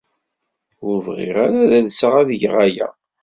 Ur 0.87 0.95
bɣiɣ 1.07 1.35
ara 1.45 1.59
ad 1.63 1.71
alseɣ 1.79 2.13
ad 2.21 2.29
geɣ 2.41 2.55
aya. 2.65 2.87